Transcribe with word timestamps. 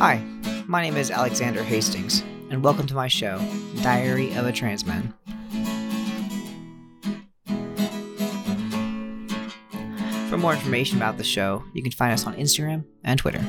Hi, 0.00 0.24
my 0.66 0.80
name 0.80 0.96
is 0.96 1.10
Alexander 1.10 1.62
Hastings, 1.62 2.22
and 2.48 2.64
welcome 2.64 2.86
to 2.86 2.94
my 2.94 3.06
show, 3.06 3.38
Diary 3.82 4.32
of 4.32 4.46
a 4.46 4.50
Transman. 4.50 5.12
For 10.30 10.38
more 10.38 10.54
information 10.54 10.96
about 10.96 11.18
the 11.18 11.22
show, 11.22 11.62
you 11.74 11.82
can 11.82 11.92
find 11.92 12.14
us 12.14 12.26
on 12.26 12.34
Instagram 12.36 12.86
and 13.04 13.18
Twitter. 13.18 13.44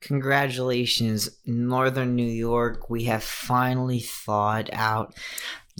Congratulations, 0.00 1.30
Northern 1.46 2.16
New 2.16 2.26
York. 2.26 2.90
We 2.90 3.04
have 3.04 3.22
finally 3.22 4.00
thawed 4.00 4.70
out 4.72 5.14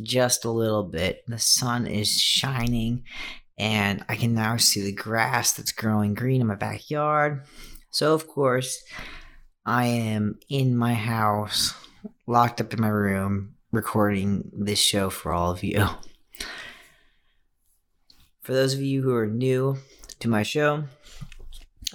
just 0.01 0.45
a 0.45 0.53
little 0.53 0.85
bit. 0.85 1.25
The 1.27 1.41
sun 1.41 1.89
is 1.89 2.09
shining, 2.09 3.03
and 3.59 4.05
I 4.09 4.15
can 4.15 4.35
now 4.35 4.57
see 4.57 4.83
the 4.83 4.93
grass 4.93 5.53
that's 5.53 5.73
growing 5.73 6.15
green 6.15 6.41
in 6.41 6.47
my 6.47 6.55
backyard. 6.55 7.43
So, 7.93 8.15
of 8.15 8.27
course, 8.27 8.83
I 9.67 9.85
am 9.85 10.39
in 10.49 10.75
my 10.75 10.95
house, 10.95 11.75
locked 12.27 12.59
up 12.59 12.73
in 12.73 12.81
my 12.81 12.89
room, 12.89 13.57
recording 13.71 14.51
this 14.55 14.79
show 14.79 15.11
for 15.11 15.31
all 15.31 15.51
of 15.51 15.63
you. 15.63 15.87
For 18.41 18.55
those 18.55 18.75
of 18.75 18.81
you 18.81 19.03
who 19.03 19.15
are 19.15 19.29
new 19.29 19.77
to 20.19 20.29
my 20.29 20.43
show, 20.43 20.85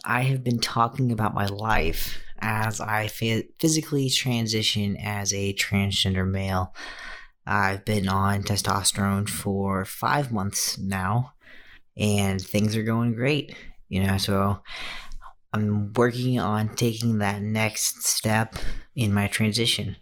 I 0.06 0.22
have 0.22 0.46
been 0.46 0.60
talking 0.60 1.12
about 1.12 1.34
my 1.34 1.48
life 1.48 2.22
as 2.40 2.80
I 2.80 3.08
physically 3.08 4.10
transition 4.10 4.96
as 4.96 5.34
a 5.34 5.54
transgender 5.56 6.26
male. 6.26 6.74
I've 7.46 7.84
been 7.84 8.08
on 8.08 8.44
testosterone 8.44 9.28
for 9.28 9.84
five 9.84 10.32
months 10.32 10.78
now, 10.78 11.34
and 11.98 12.40
things 12.40 12.78
are 12.78 12.84
going 12.84 13.14
great. 13.14 13.54
You 13.90 14.04
know, 14.04 14.18
so 14.18 14.62
I'm 15.58 15.94
working 15.94 16.40
on 16.40 16.76
taking 16.76 17.18
that 17.18 17.42
next 17.42 18.04
step 18.04 18.56
in 18.96 19.14
my 19.14 19.28
transition. 19.28 19.98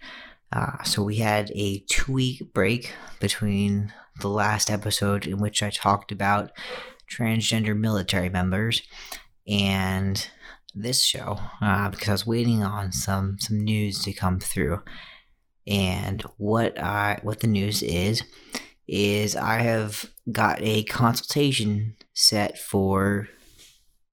Uh, 0.52 0.84
so 0.84 1.04
we 1.04 1.18
had 1.18 1.52
a 1.56 1.80
two 1.90 2.14
week 2.14 2.54
break 2.54 2.94
between 3.20 3.94
the 4.22 4.30
last 4.30 4.70
episode 4.70 5.28
in 5.28 5.40
which 5.40 5.64
I 5.64 5.70
talked 5.70 6.12
about 6.12 6.52
transgender 7.10 7.78
military 7.78 8.30
members 8.30 8.82
and 9.48 10.28
this 10.74 11.04
show 11.04 11.40
uh, 11.62 11.90
because 11.90 12.10
I 12.10 12.12
was 12.12 12.28
waiting 12.28 12.64
on 12.64 12.92
some 12.92 13.38
some 13.40 13.64
news 13.64 14.04
to 14.04 14.14
come 14.14 14.40
through. 14.40 14.82
And 15.68 16.22
what 16.38 16.80
I 16.80 17.20
what 17.24 17.40
the 17.40 17.48
news 17.48 17.82
is 17.82 18.24
is 18.88 19.36
I 19.36 19.60
have 19.60 20.10
got 20.32 20.60
a 20.62 20.84
consultation 20.84 21.96
set 22.14 22.58
for 22.58 23.28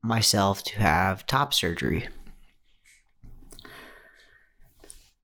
myself 0.03 0.62
to 0.64 0.78
have 0.81 1.27
top 1.27 1.55
surgery. 1.55 2.08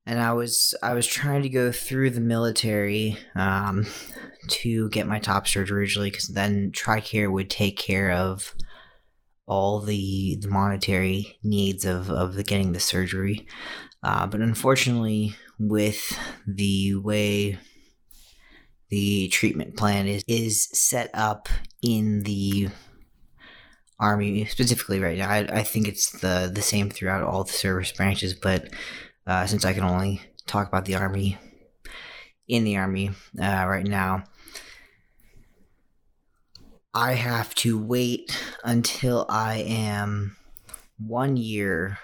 And 0.07 0.21
I 0.21 0.33
was 0.33 0.75
I 0.83 0.95
was 0.95 1.07
trying 1.07 1.43
to 1.43 1.51
go 1.51 1.71
through 1.71 2.11
the 2.11 2.21
military 2.21 3.19
um, 3.34 3.87
to 4.49 4.89
get 4.89 5.06
my 5.06 5.19
top 5.19 5.47
surgery 5.47 5.81
originally 5.81 6.11
because 6.11 6.29
then 6.29 6.73
TRICARE 6.73 7.31
would 7.31 7.51
take 7.51 7.77
care 7.77 8.12
of 8.12 8.55
all 9.47 9.81
the, 9.81 10.39
the 10.41 10.49
monetary 10.49 11.39
needs 11.43 11.84
of, 11.84 12.11
of 12.11 12.34
the 12.34 12.45
getting 12.45 12.73
the 12.73 12.81
surgery. 12.81 13.47
Uh, 14.03 14.27
but 14.27 14.41
unfortunately, 14.41 15.34
with 15.59 16.19
the 16.47 16.95
way 16.95 17.59
the 18.91 19.29
treatment 19.29 19.77
plan 19.77 20.06
is, 20.06 20.23
is 20.29 20.69
set 20.73 21.11
up 21.15 21.49
in 21.83 22.23
the 22.23 22.69
army 24.00 24.44
specifically 24.46 25.00
right 25.00 25.18
now. 25.18 25.28
I, 25.28 25.38
I 25.60 25.62
think 25.62 25.88
it's 25.88 26.10
the 26.20 26.50
the 26.52 26.62
same 26.62 26.91
throughout 26.91 27.22
all 27.22 27.44
the 27.44 27.53
service 27.53 27.92
branches, 27.92 28.34
but 28.34 28.69
uh, 29.26 29.47
since 29.47 29.64
I 29.64 29.72
can 29.72 29.84
only 29.84 30.22
talk 30.47 30.69
about 30.69 30.84
the 30.84 30.94
army 30.97 31.38
in 32.47 32.64
the 32.64 32.76
army 32.76 33.10
uh, 33.41 33.66
right 33.69 33.87
now, 33.87 34.25
I 36.94 37.14
have 37.14 37.54
to 37.56 37.78
wait 37.78 38.37
until 38.64 39.26
I 39.28 39.56
am 39.56 40.37
one 40.98 41.37
year 41.37 41.98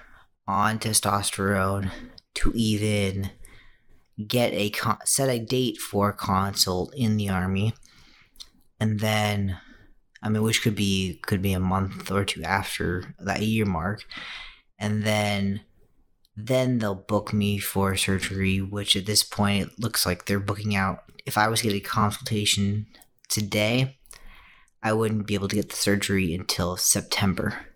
on 0.46 0.78
testosterone 0.78 1.90
to 2.34 2.52
even 2.54 3.30
get 4.26 4.52
a 4.52 4.70
con- 4.70 4.98
set 5.04 5.28
a 5.28 5.38
date 5.38 5.78
for 5.78 6.10
a 6.10 6.12
consult 6.12 6.94
in 6.94 7.16
the 7.16 7.28
army, 7.28 7.74
and 8.78 9.00
then 9.00 9.58
I 10.24 10.30
mean, 10.30 10.42
which 10.42 10.62
could 10.62 10.74
be 10.74 11.20
could 11.22 11.42
be 11.42 11.52
a 11.52 11.60
month 11.60 12.10
or 12.10 12.24
two 12.24 12.42
after 12.42 13.14
that 13.20 13.42
year 13.42 13.66
mark, 13.66 14.04
and 14.78 15.02
then 15.02 15.60
then 16.34 16.78
they'll 16.78 16.94
book 16.94 17.32
me 17.32 17.58
for 17.58 17.94
surgery. 17.94 18.60
Which 18.62 18.96
at 18.96 19.04
this 19.04 19.22
point 19.22 19.68
it 19.68 19.78
looks 19.78 20.06
like 20.06 20.24
they're 20.24 20.40
booking 20.40 20.74
out. 20.74 21.04
If 21.26 21.36
I 21.36 21.48
was 21.48 21.60
getting 21.60 21.78
a 21.78 21.84
consultation 21.84 22.86
today, 23.28 23.98
I 24.82 24.94
wouldn't 24.94 25.26
be 25.26 25.34
able 25.34 25.48
to 25.48 25.56
get 25.56 25.68
the 25.68 25.76
surgery 25.76 26.34
until 26.34 26.78
September. 26.78 27.66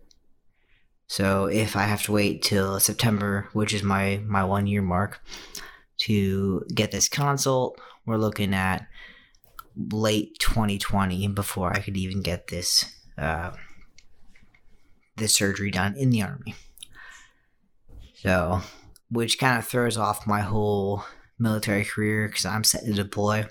So 1.07 1.47
if 1.47 1.77
I 1.77 1.83
have 1.83 2.03
to 2.05 2.13
wait 2.13 2.43
till 2.43 2.81
September, 2.81 3.49
which 3.53 3.75
is 3.75 3.83
my 3.83 4.23
my 4.27 4.43
one 4.43 4.67
year 4.67 4.83
mark, 4.83 5.21
to 5.99 6.65
get 6.75 6.93
this 6.93 7.11
consult, 7.11 7.79
we're 8.07 8.17
looking 8.17 8.55
at 8.55 8.87
late 9.79 10.39
2020 10.41 11.29
before 11.29 11.73
I 11.73 11.81
could 11.81 11.97
even 11.97 12.23
get 12.23 12.49
this 12.49 12.85
uh, 13.17 13.53
this 15.17 15.35
surgery 15.35 15.71
done 15.71 15.97
in 15.97 16.11
the 16.11 16.23
army. 16.23 16.55
So, 18.15 18.61
which 19.11 19.39
kind 19.39 19.59
of 19.59 19.67
throws 19.67 19.97
off 19.97 20.27
my 20.27 20.41
whole 20.41 21.05
military 21.39 21.85
career 21.85 22.27
because 22.27 22.45
I'm 22.45 22.65
set 22.65 22.85
to 22.85 22.93
deploy 22.93 23.47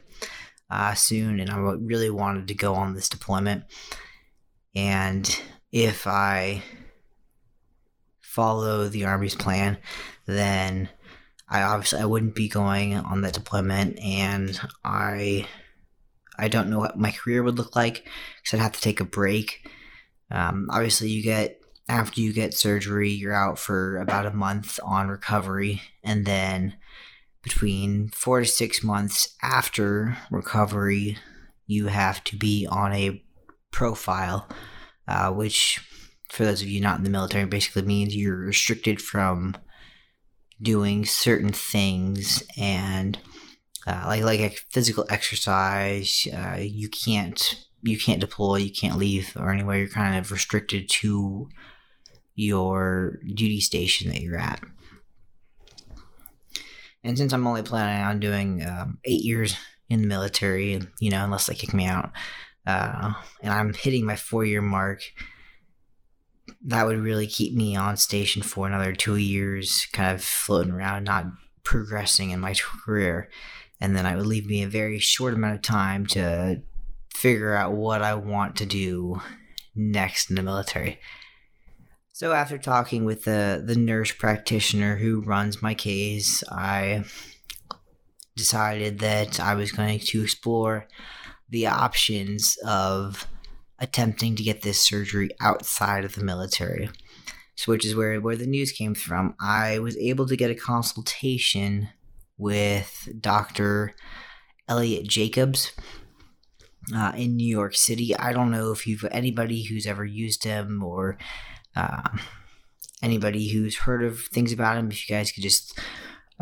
uh, 0.70 0.94
soon, 0.94 1.40
and 1.40 1.50
I 1.50 1.58
really 1.58 2.10
wanted 2.10 2.48
to 2.50 2.54
go 2.54 2.76
on 2.76 2.94
this 2.94 3.10
deployment. 3.10 3.64
And 4.76 5.40
if 5.72 6.06
I 6.06 6.62
follow 8.20 8.88
the 8.88 9.06
army's 9.06 9.36
plan, 9.36 9.78
then 10.26 10.90
I 11.50 11.62
obviously 11.64 12.02
I 12.02 12.06
wouldn't 12.06 12.36
be 12.36 12.50
going 12.50 12.96
on 12.96 13.22
that 13.22 13.34
deployment, 13.34 14.00
and 14.00 14.60
I 14.84 15.48
I 16.38 16.48
don't 16.48 16.70
know 16.70 16.80
what 16.80 16.98
my 16.98 17.12
career 17.12 17.44
would 17.44 17.58
look 17.58 17.76
like 17.76 18.08
because 18.38 18.60
I'd 18.60 18.64
have 18.64 18.74
to 18.74 18.82
take 18.82 19.00
a 19.00 19.06
break. 19.06 19.68
Um, 20.30 20.68
obviously, 20.72 21.10
you 21.10 21.24
get 21.24 21.60
after 21.90 22.20
you 22.20 22.34
get 22.34 22.54
surgery, 22.54 23.10
you're 23.10 23.34
out 23.34 23.58
for 23.58 23.98
about 23.98 24.26
a 24.26 24.34
month 24.34 24.80
on 24.84 25.08
recovery, 25.08 25.82
and 26.04 26.26
then 26.26 26.76
between 27.44 28.10
four 28.10 28.42
to 28.42 28.46
six 28.46 28.84
months 28.84 29.36
after 29.42 30.18
recovery, 30.30 31.18
you 31.66 31.88
have 31.88 32.24
to 32.26 32.36
be 32.36 32.68
on 32.70 32.94
a 32.94 33.24
profile, 33.72 34.50
uh, 35.08 35.32
which, 35.32 35.80
for 36.30 36.44
those 36.44 36.62
of 36.62 36.68
you 36.68 36.82
not 36.82 36.98
in 36.98 37.04
the 37.04 37.10
military, 37.10 37.46
basically 37.46 37.84
means 37.84 38.16
you're 38.16 38.36
restricted 38.36 39.02
from 39.02 39.56
doing 40.62 41.06
certain 41.06 41.54
things 41.54 42.44
and 42.58 43.20
uh, 43.88 44.04
like 44.06 44.24
like 44.24 44.40
a 44.42 44.50
physical 44.70 45.06
exercise. 45.10 46.28
Uh, 46.32 46.58
you 46.60 46.90
can't 46.90 47.66
you 47.84 47.98
can't 47.98 48.20
deploy, 48.20 48.58
you 48.58 48.72
can't 48.72 48.98
leave 48.98 49.34
or 49.38 49.52
anywhere. 49.52 49.78
You're 49.78 49.88
kind 49.88 50.18
of 50.18 50.32
restricted 50.32 50.90
to 50.90 51.48
your 52.36 53.20
duty 53.34 53.62
station 53.62 54.12
that 54.12 54.22
you're 54.22 54.38
at. 54.38 54.62
And 57.04 57.18
since 57.18 57.32
I'm 57.32 57.48
only 57.48 57.64
planning 57.64 58.04
on 58.04 58.20
doing 58.20 58.66
um, 58.66 59.00
eight 59.06 59.24
years 59.24 59.56
in 59.90 60.02
the 60.02 60.08
military, 60.08 60.82
you 61.00 61.10
know, 61.10 61.24
unless 61.24 61.48
they 61.48 61.56
kick 61.56 61.74
me 61.74 61.86
out, 61.86 62.12
uh, 62.66 63.14
and 63.42 63.54
I'm 63.54 63.74
hitting 63.74 64.06
my 64.06 64.18
four 64.18 64.44
year 64.44 64.62
mark, 64.62 65.02
that 66.66 66.86
would 66.86 66.98
really 66.98 67.28
keep 67.28 67.56
me 67.56 67.78
on 67.78 67.96
station 67.96 68.42
for 68.42 68.68
another 68.68 68.94
two 68.94 69.16
years, 69.16 69.88
kind 69.94 70.14
of 70.14 70.22
floating 70.22 70.74
around, 70.74 71.06
not 71.06 71.28
progressing 71.64 72.32
in 72.32 72.42
my 72.42 72.54
career 72.54 73.30
and 73.80 73.96
then 73.96 74.06
it 74.06 74.16
would 74.16 74.26
leave 74.26 74.48
me 74.48 74.64
a 74.64 74.68
very 74.68 75.00
short 75.00 75.34
amount 75.34 75.56
of 75.56 75.62
time 75.62 76.06
to 76.08 76.62
figure 77.14 77.56
out 77.56 77.74
what 77.74 78.02
I 78.02 78.16
want 78.16 78.56
to 78.58 78.66
do 78.66 79.22
next 79.76 80.30
in 80.30 80.36
the 80.36 80.44
military. 80.44 81.00
So 82.12 82.34
after 82.34 82.58
talking 82.58 83.06
with 83.06 83.26
the 83.26 83.64
the 83.64 83.76
nurse 83.76 84.12
practitioner 84.12 84.96
who 84.96 85.22
runs 85.22 85.62
my 85.62 85.76
case, 85.76 86.44
I 86.50 87.06
decided 88.36 89.00
that 89.00 89.40
I 89.40 89.56
was 89.56 89.72
going 89.72 90.00
to 90.00 90.24
explore 90.24 90.88
the 91.50 91.68
options 91.68 92.58
of 92.66 93.28
attempting 93.80 94.36
to 94.36 94.44
get 94.44 94.64
this 94.64 94.84
surgery 94.84 95.30
outside 95.40 96.06
of 96.06 96.16
the 96.16 96.24
military. 96.24 96.90
So 97.56 97.72
which 97.72 97.86
is 97.86 97.96
where 97.96 98.20
where 98.20 98.36
the 98.36 98.48
news 98.48 98.72
came 98.72 98.96
from. 98.96 99.36
I 99.40 99.80
was 99.80 99.98
able 99.98 100.28
to 100.28 100.36
get 100.36 100.52
a 100.52 100.56
consultation 100.56 101.90
with 102.38 103.10
Dr. 103.20 103.94
Elliot 104.68 105.08
Jacobs 105.08 105.72
uh, 106.96 107.14
in 107.16 107.36
New 107.36 107.48
York 107.48 107.76
City. 107.76 108.16
I 108.16 108.34
don't 108.34 108.52
know 108.52 108.72
if 108.72 108.88
you've 108.88 109.06
anybody 109.12 109.64
who's 109.64 109.86
ever 109.86 110.06
used 110.06 110.44
him 110.44 110.84
or 110.84 111.18
uh, 111.76 112.10
anybody 113.02 113.50
who's 113.50 113.78
heard 113.80 114.04
of 114.04 114.22
things 114.22 114.52
about 114.52 114.78
him, 114.78 114.90
if 114.90 115.10
you 115.10 115.16
guys 115.16 115.32
could 115.32 115.44
just 115.44 115.78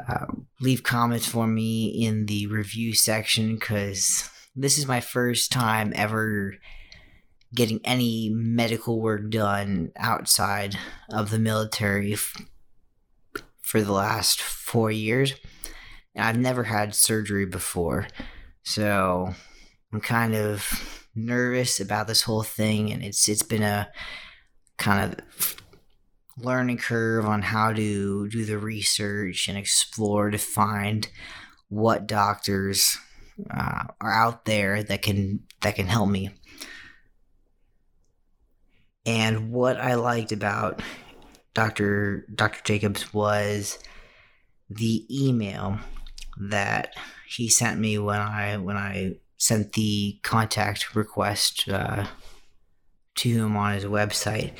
uh, 0.08 0.26
leave 0.62 0.84
comments 0.84 1.28
for 1.28 1.48
me 1.48 1.88
in 1.88 2.26
the 2.26 2.48
review 2.48 2.94
section, 2.94 3.56
because 3.56 4.30
this 4.56 4.78
is 4.78 4.88
my 4.88 5.00
first 5.00 5.52
time 5.52 5.92
ever 5.96 6.56
getting 7.54 7.80
any 7.86 8.30
medical 8.34 9.02
work 9.02 9.30
done 9.30 9.92
outside 9.98 10.78
of 11.10 11.30
the 11.30 11.40
military 11.40 12.14
f- 12.14 12.36
for 13.62 13.82
the 13.82 13.94
last 13.94 14.42
four 14.42 14.92
years. 14.92 15.34
I've 16.18 16.38
never 16.38 16.64
had 16.64 16.96
surgery 16.96 17.46
before. 17.46 18.08
So 18.64 19.34
I'm 19.94 20.02
kind 20.02 20.36
of 20.36 21.08
nervous 21.16 21.80
about 21.80 22.08
this 22.08 22.24
whole 22.24 22.44
thing 22.44 22.92
and 22.92 23.02
it's 23.02 23.30
it's 23.30 23.44
been 23.44 23.64
a 23.64 23.90
kind 24.78 25.14
of 25.14 25.56
learning 26.38 26.78
curve 26.78 27.26
on 27.26 27.42
how 27.42 27.72
to 27.72 28.28
do 28.28 28.44
the 28.44 28.58
research 28.58 29.48
and 29.48 29.58
explore 29.58 30.30
to 30.30 30.38
find 30.38 31.08
what 31.70 32.08
doctors 32.08 32.98
uh, 33.50 33.86
are 34.02 34.14
out 34.14 34.46
there 34.46 34.84
that 34.84 35.02
can 35.02 35.42
that 35.62 35.76
can 35.76 35.88
help 35.88 36.10
me. 36.10 36.30
And 39.06 39.52
what 39.52 39.78
I 39.78 39.96
liked 39.96 40.32
about 40.32 40.82
Dr. 41.54 42.26
Dr. 42.34 42.62
Jacobs 42.64 43.14
was 43.14 43.78
the 44.70 45.06
email 45.10 45.80
that 46.38 46.96
he 47.28 47.50
sent 47.50 47.80
me 47.80 47.98
when 47.98 48.20
I 48.20 48.58
when 48.58 48.78
I 48.78 49.16
sent 49.38 49.74
the 49.74 50.20
contact 50.24 50.96
request 50.96 51.68
uh, 51.70 52.06
to 53.16 53.30
him 53.30 53.58
on 53.58 53.74
his 53.74 53.86
website. 53.86 54.54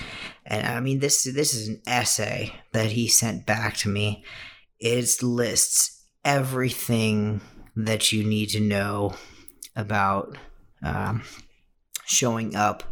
And 0.46 0.68
I 0.68 0.80
mean 0.80 1.00
this 1.00 1.24
this 1.24 1.54
is 1.54 1.68
an 1.68 1.82
essay 1.88 2.54
that 2.72 2.92
he 2.92 3.08
sent 3.08 3.46
back 3.46 3.78
to 3.78 3.90
me. 3.90 4.24
It 4.80 5.22
lists 5.22 6.04
everything 6.24 7.42
that 7.76 8.12
you 8.12 8.24
need 8.24 8.50
to 8.50 8.60
know 8.60 9.16
about 9.76 10.38
um, 10.82 11.24
showing 12.06 12.56
up 12.56 12.84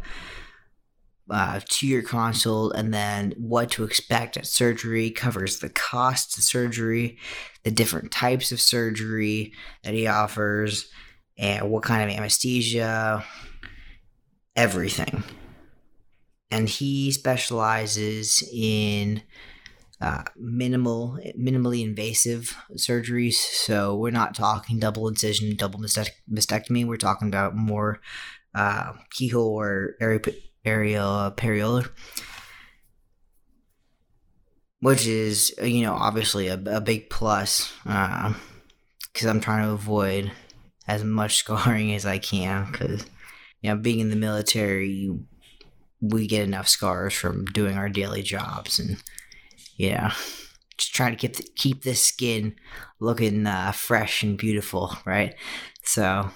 uh, 1.30 1.60
to 1.68 1.86
your 1.86 2.02
consult 2.02 2.74
and 2.74 2.92
then 2.92 3.32
what 3.38 3.70
to 3.70 3.84
expect 3.84 4.36
at 4.36 4.46
surgery 4.46 5.10
covers 5.10 5.58
the 5.58 5.70
cost 5.70 6.36
of 6.36 6.44
surgery 6.44 7.18
the 7.64 7.70
different 7.70 8.12
types 8.12 8.52
of 8.52 8.60
surgery 8.60 9.52
that 9.82 9.94
he 9.94 10.06
offers 10.06 10.86
and 11.38 11.70
what 11.70 11.82
kind 11.82 12.08
of 12.08 12.16
anesthesia 12.16 13.24
everything. 14.54 15.24
And 16.50 16.68
he 16.68 17.10
specializes 17.10 18.48
in 18.52 19.22
uh, 20.00 20.22
minimal 20.36 21.18
minimally 21.38 21.82
invasive 21.82 22.56
surgeries. 22.74 23.34
So 23.34 23.96
we're 23.96 24.10
not 24.10 24.34
talking 24.34 24.78
double 24.78 25.08
incision 25.08 25.56
double 25.56 25.80
mastectomy. 25.80 26.86
We're 26.86 26.96
talking 26.96 27.28
about 27.28 27.56
more 27.56 28.00
uh, 28.54 28.92
keyhole 29.10 29.58
or 29.58 29.96
area 30.00 30.20
area 30.64 31.32
periolar, 31.36 31.84
which 34.80 35.06
is 35.06 35.54
you 35.62 35.82
know 35.82 35.94
obviously 35.94 36.48
a, 36.48 36.60
a 36.66 36.80
big 36.80 37.10
plus 37.10 37.72
because 37.84 39.26
uh, 39.26 39.30
I'm 39.30 39.40
trying 39.40 39.64
to 39.64 39.72
avoid 39.72 40.32
as 40.86 41.04
much 41.04 41.36
scarring 41.38 41.92
as 41.92 42.06
I 42.06 42.18
can 42.18 42.70
because 42.70 43.04
you 43.62 43.70
know 43.70 43.76
being 43.76 44.00
in 44.00 44.10
the 44.10 44.16
military 44.16 45.10
we 46.00 46.26
get 46.26 46.42
enough 46.42 46.68
scars 46.68 47.14
from 47.14 47.46
doing 47.46 47.78
our 47.78 47.88
daily 47.88 48.22
jobs 48.22 48.78
and 48.78 49.02
yeah 49.76 50.12
just 50.76 50.94
trying 50.94 51.12
to 51.12 51.16
keep 51.16 51.36
the, 51.36 51.48
keep 51.56 51.82
this 51.82 52.02
skin 52.02 52.54
looking 53.00 53.46
uh, 53.46 53.72
fresh 53.72 54.22
and 54.22 54.36
beautiful 54.36 54.96
right? 55.04 55.34
So 55.82 56.30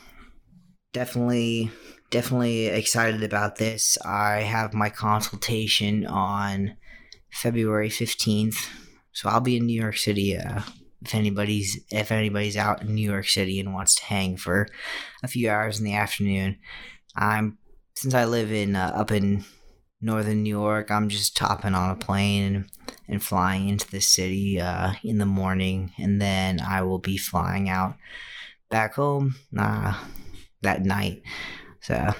definitely 0.92 1.70
definitely 2.10 2.66
excited 2.66 3.22
about 3.22 3.56
this. 3.56 3.98
I 4.04 4.40
have 4.40 4.74
my 4.74 4.90
consultation 4.90 6.06
on 6.06 6.76
February 7.30 7.90
15th. 7.90 8.68
So 9.12 9.28
I'll 9.28 9.40
be 9.40 9.56
in 9.56 9.66
New 9.66 9.80
York 9.80 9.96
City 9.96 10.36
uh, 10.36 10.62
if 11.02 11.14
anybody's 11.14 11.80
if 11.90 12.10
anybody's 12.12 12.56
out 12.56 12.82
in 12.82 12.94
New 12.94 13.08
York 13.08 13.28
City 13.28 13.60
and 13.60 13.74
wants 13.74 13.94
to 13.96 14.04
hang 14.04 14.36
for 14.36 14.68
a 15.22 15.28
few 15.28 15.50
hours 15.50 15.78
in 15.78 15.84
the 15.84 15.94
afternoon. 15.94 16.58
I'm 17.16 17.58
since 17.94 18.14
I 18.14 18.24
live 18.24 18.52
in 18.52 18.76
uh, 18.76 18.92
up 18.94 19.10
in 19.10 19.44
northern 20.00 20.44
New 20.44 20.50
York, 20.50 20.90
I'm 20.90 21.08
just 21.08 21.36
topping 21.36 21.74
on 21.74 21.90
a 21.90 21.96
plane 21.96 22.54
and, 22.54 22.70
and 23.08 23.22
flying 23.22 23.68
into 23.68 23.90
the 23.90 24.00
city 24.00 24.60
uh, 24.60 24.92
in 25.02 25.18
the 25.18 25.26
morning, 25.26 25.92
and 25.98 26.22
then 26.22 26.60
I 26.60 26.82
will 26.82 27.00
be 27.00 27.16
flying 27.16 27.68
out 27.68 27.96
back 28.70 28.94
home 28.94 29.34
uh, 29.58 30.00
that 30.62 30.84
night. 30.84 31.22
So 31.88 32.14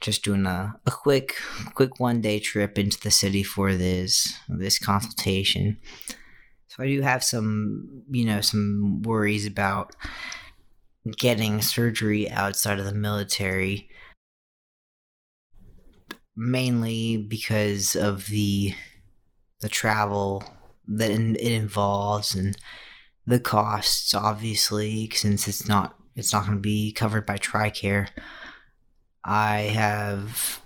just 0.00 0.22
doing 0.22 0.46
a, 0.46 0.76
a 0.86 0.90
quick 0.92 1.34
quick 1.74 1.98
one 1.98 2.20
day 2.20 2.38
trip 2.38 2.78
into 2.78 3.00
the 3.00 3.10
city 3.10 3.42
for 3.42 3.74
this 3.74 4.32
this 4.48 4.78
consultation. 4.78 5.78
So 6.68 6.84
I 6.84 6.86
do 6.86 7.02
have 7.02 7.24
some 7.24 8.04
you 8.08 8.24
know 8.24 8.40
some 8.40 9.02
worries 9.02 9.48
about 9.48 9.96
getting 11.18 11.60
surgery 11.60 12.30
outside 12.30 12.78
of 12.78 12.84
the 12.84 12.94
military 12.94 13.88
mainly 16.36 17.16
because 17.16 17.96
of 17.96 18.26
the 18.28 18.74
the 19.60 19.68
travel 19.68 20.44
that 20.86 21.10
it 21.10 21.36
involves 21.40 22.36
and 22.36 22.56
the 23.26 23.40
costs 23.40 24.14
obviously 24.14 25.10
since 25.12 25.48
it's 25.48 25.66
not 25.66 25.96
it's 26.14 26.32
not 26.32 26.46
going 26.46 26.58
to 26.58 26.60
be 26.60 26.92
covered 26.92 27.26
by 27.26 27.36
TRICARE 27.36 28.08
I 29.24 29.60
have. 29.60 30.60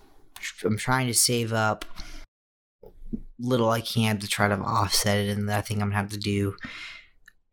I'm 0.65 0.79
trying 0.79 1.07
to 1.07 1.15
save 1.15 1.53
up 1.53 1.85
little 3.39 3.71
I 3.71 3.81
can 3.81 4.19
to 4.19 4.27
try 4.27 4.49
to 4.49 4.55
offset 4.57 5.19
it, 5.19 5.37
and 5.37 5.51
I 5.51 5.61
think 5.61 5.81
I'm 5.81 5.89
gonna 5.89 6.01
have 6.01 6.11
to 6.11 6.19
do 6.19 6.57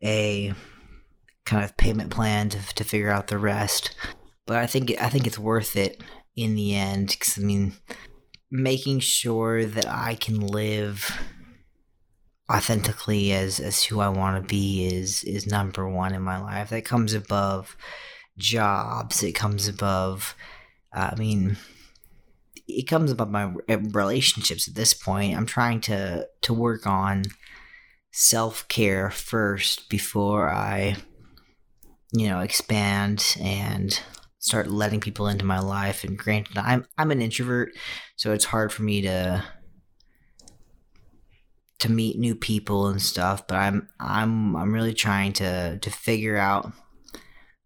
a 0.02 0.52
kind 1.44 1.64
of 1.64 1.76
payment 1.76 2.10
plan 2.10 2.48
to 2.50 2.74
to 2.74 2.84
figure 2.84 3.10
out 3.10 3.28
the 3.28 3.38
rest. 3.38 3.94
But 4.46 4.56
I 4.56 4.66
think 4.66 4.92
I 5.00 5.08
think 5.08 5.26
it's 5.26 5.38
worth 5.38 5.76
it 5.76 6.02
in 6.34 6.54
the 6.54 6.74
end 6.74 7.08
because 7.08 7.38
I 7.38 7.42
mean, 7.42 7.74
making 8.50 9.00
sure 9.00 9.64
that 9.64 9.86
I 9.86 10.14
can 10.16 10.40
live 10.40 11.18
authentically 12.50 13.32
as 13.32 13.60
as 13.60 13.84
who 13.84 14.00
I 14.00 14.08
want 14.08 14.42
to 14.42 14.48
be 14.48 14.86
is 14.86 15.24
is 15.24 15.46
number 15.46 15.88
one 15.88 16.14
in 16.14 16.22
my 16.22 16.40
life. 16.40 16.70
That 16.70 16.84
comes 16.84 17.14
above 17.14 17.76
jobs. 18.36 19.22
It 19.22 19.32
comes 19.32 19.68
above 19.68 20.34
Uh, 20.92 21.10
I 21.12 21.16
mean, 21.16 21.56
it 22.68 22.88
comes 22.88 23.10
about 23.10 23.30
my 23.30 23.54
uh, 23.68 23.78
relationships 23.78 24.68
at 24.68 24.74
this 24.74 24.94
point. 24.94 25.36
I'm 25.36 25.46
trying 25.46 25.80
to 25.82 26.28
to 26.42 26.54
work 26.54 26.86
on 26.86 27.24
self 28.12 28.66
care 28.68 29.10
first 29.10 29.88
before 29.88 30.50
I, 30.50 30.96
you 32.12 32.28
know, 32.28 32.40
expand 32.40 33.36
and 33.40 34.00
start 34.38 34.68
letting 34.68 35.00
people 35.00 35.28
into 35.28 35.44
my 35.44 35.58
life. 35.60 36.04
And 36.04 36.18
granted, 36.18 36.58
I'm 36.58 36.86
I'm 36.98 37.10
an 37.10 37.22
introvert, 37.22 37.70
so 38.16 38.32
it's 38.32 38.46
hard 38.46 38.72
for 38.72 38.82
me 38.82 39.02
to 39.02 39.44
to 41.78 41.92
meet 41.92 42.18
new 42.18 42.34
people 42.34 42.88
and 42.88 43.00
stuff. 43.00 43.46
But 43.46 43.56
I'm 43.56 43.88
I'm 44.00 44.56
I'm 44.56 44.72
really 44.72 44.94
trying 44.94 45.32
to 45.34 45.78
to 45.78 45.90
figure 45.90 46.36
out 46.36 46.72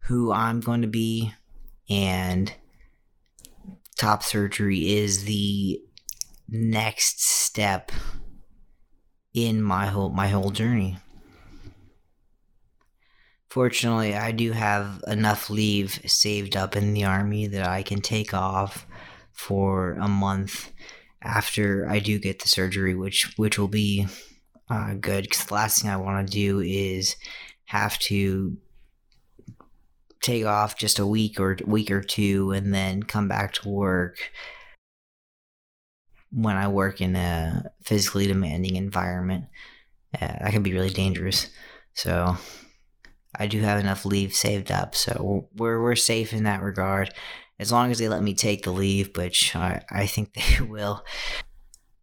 who 0.04 0.32
I'm 0.32 0.60
going 0.60 0.82
to 0.82 0.88
be 0.88 1.32
and 1.88 2.52
top 4.00 4.22
surgery 4.22 4.96
is 4.96 5.24
the 5.24 5.78
next 6.48 7.22
step 7.22 7.92
in 9.34 9.62
my 9.62 9.86
whole 9.86 10.10
my 10.10 10.28
whole 10.28 10.50
journey. 10.50 10.96
Fortunately, 13.50 14.14
I 14.14 14.32
do 14.32 14.52
have 14.52 15.02
enough 15.06 15.50
leave 15.50 16.00
saved 16.06 16.56
up 16.56 16.76
in 16.76 16.94
the 16.94 17.04
army 17.04 17.46
that 17.48 17.66
I 17.66 17.82
can 17.82 18.00
take 18.00 18.32
off 18.32 18.86
for 19.32 19.92
a 19.94 20.08
month 20.08 20.72
after 21.22 21.86
I 21.88 21.98
do 21.98 22.18
get 22.18 22.40
the 22.40 22.48
surgery, 22.48 22.94
which 22.94 23.34
which 23.36 23.58
will 23.58 23.68
be 23.68 24.06
uh, 24.70 24.94
good 24.94 25.24
because 25.24 25.44
the 25.44 25.54
last 25.54 25.82
thing 25.82 25.90
I 25.90 25.96
want 25.96 26.26
to 26.26 26.32
do 26.32 26.60
is 26.60 27.16
have 27.66 27.98
to 28.00 28.56
take 30.20 30.44
off 30.44 30.76
just 30.76 30.98
a 30.98 31.06
week 31.06 31.40
or 31.40 31.56
week 31.64 31.90
or 31.90 32.02
two 32.02 32.52
and 32.52 32.74
then 32.74 33.02
come 33.02 33.28
back 33.28 33.52
to 33.54 33.68
work 33.68 34.30
when 36.32 36.56
I 36.56 36.68
work 36.68 37.00
in 37.00 37.16
a 37.16 37.70
physically 37.82 38.26
demanding 38.26 38.76
environment. 38.76 39.46
Uh, 40.14 40.26
that 40.26 40.52
can 40.52 40.62
be 40.62 40.72
really 40.72 40.90
dangerous. 40.90 41.48
So 41.94 42.36
I 43.34 43.46
do 43.46 43.60
have 43.60 43.80
enough 43.80 44.04
leave 44.04 44.34
saved 44.34 44.70
up, 44.70 44.94
so 44.94 45.48
we're 45.54 45.80
we're 45.80 45.96
safe 45.96 46.32
in 46.32 46.44
that 46.44 46.62
regard, 46.62 47.14
as 47.58 47.70
long 47.70 47.90
as 47.90 47.98
they 47.98 48.08
let 48.08 48.22
me 48.22 48.34
take 48.34 48.64
the 48.64 48.72
leave, 48.72 49.16
which 49.16 49.54
I 49.54 49.82
I 49.90 50.06
think 50.06 50.34
they 50.58 50.64
will. 50.64 51.04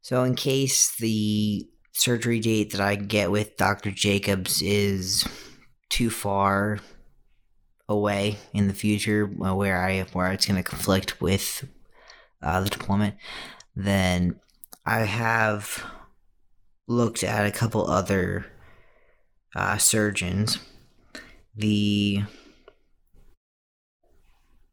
So 0.01 0.23
in 0.23 0.35
case 0.35 0.95
the 0.95 1.67
surgery 1.91 2.39
date 2.39 2.71
that 2.71 2.81
I 2.81 2.95
get 2.95 3.31
with 3.31 3.57
Dr. 3.57 3.91
Jacobs 3.91 4.61
is 4.61 5.27
too 5.89 6.09
far 6.09 6.79
away 7.89 8.37
in 8.53 8.67
the 8.67 8.73
future 8.73 9.29
uh, 9.43 9.55
where 9.55 9.81
I 9.81 10.01
where 10.13 10.31
it's 10.31 10.45
going 10.45 10.61
to 10.61 10.69
conflict 10.69 11.21
with 11.21 11.67
uh, 12.41 12.61
the 12.61 12.69
deployment, 12.69 13.15
then 13.75 14.39
I 14.85 14.99
have 14.99 15.85
looked 16.87 17.23
at 17.23 17.45
a 17.45 17.51
couple 17.51 17.89
other 17.89 18.45
uh, 19.55 19.77
surgeons. 19.77 20.59
The 21.55 22.23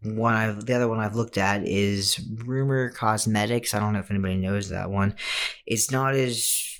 one 0.02 0.35
I've 0.35 0.66
the 0.66 0.75
other 0.75 0.88
one 0.88 1.00
I've 1.00 1.16
looked 1.16 1.38
at 1.38 1.66
is 1.66 2.21
Rumer 2.44 2.90
Cosmetics. 2.90 3.73
I 3.73 3.80
don't 3.80 3.94
know 3.94 4.00
if 4.00 4.11
anybody 4.11 4.37
knows 4.37 4.68
that 4.68 4.90
one. 4.90 5.14
It's 5.66 5.90
not 5.90 6.14
as 6.14 6.74